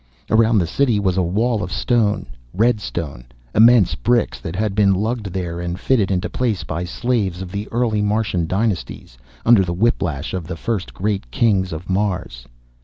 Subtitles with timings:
[0.31, 4.95] Around the City was a wall of stone, red stone, immense bricks that had been
[4.95, 9.75] lugged there and fitted into place by slaves of the early Martian dynasties, under the
[9.77, 12.47] whiplash of the first great Kings of Mars.